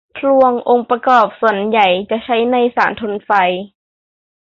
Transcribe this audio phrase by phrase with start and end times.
[0.15, 3.31] พลวงองค์ประกอบส่วนใหญ่จะใช้ในสารทนไฟ